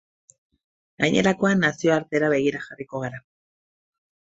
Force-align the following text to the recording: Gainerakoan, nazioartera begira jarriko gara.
Gainerakoan, 1.05 1.61
nazioartera 1.67 2.33
begira 2.37 2.65
jarriko 2.65 3.05
gara. 3.07 3.23